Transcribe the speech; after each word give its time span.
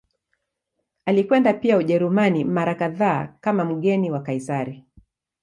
Alikwenda 1.05 1.53
pia 1.53 1.77
Ujerumani 1.77 2.43
mara 2.43 2.75
kadhaa 2.75 3.27
kama 3.41 3.63
mgeni 3.65 4.11
wa 4.11 4.21
Kaisari. 4.23 4.85